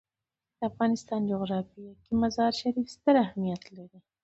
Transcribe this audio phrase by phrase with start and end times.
[0.57, 3.99] د افغانستان جغرافیه کې مزارشریف ستر اهمیت لري.